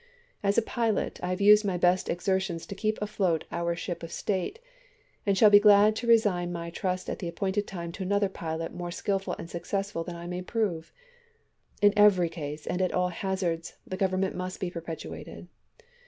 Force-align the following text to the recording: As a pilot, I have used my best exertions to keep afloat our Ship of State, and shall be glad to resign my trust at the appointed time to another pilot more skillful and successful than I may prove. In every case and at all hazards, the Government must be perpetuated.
As 0.43 0.57
a 0.57 0.63
pilot, 0.63 1.19
I 1.21 1.27
have 1.29 1.41
used 1.41 1.63
my 1.63 1.77
best 1.77 2.09
exertions 2.09 2.65
to 2.65 2.73
keep 2.73 2.99
afloat 2.99 3.43
our 3.51 3.75
Ship 3.75 4.01
of 4.01 4.11
State, 4.11 4.57
and 5.27 5.37
shall 5.37 5.51
be 5.51 5.59
glad 5.59 5.95
to 5.97 6.07
resign 6.07 6.51
my 6.51 6.71
trust 6.71 7.07
at 7.07 7.19
the 7.19 7.27
appointed 7.27 7.67
time 7.67 7.91
to 7.91 8.01
another 8.01 8.27
pilot 8.27 8.73
more 8.73 8.89
skillful 8.89 9.35
and 9.37 9.47
successful 9.47 10.03
than 10.03 10.15
I 10.15 10.25
may 10.25 10.41
prove. 10.41 10.91
In 11.83 11.93
every 11.95 12.29
case 12.29 12.65
and 12.65 12.81
at 12.81 12.93
all 12.93 13.09
hazards, 13.09 13.75
the 13.85 13.95
Government 13.95 14.35
must 14.35 14.59
be 14.59 14.71
perpetuated. 14.71 15.47